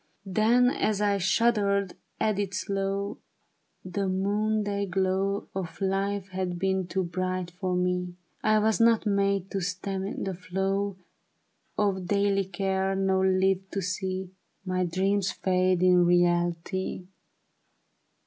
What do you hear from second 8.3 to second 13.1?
I was not made to stem the flow Of daily care,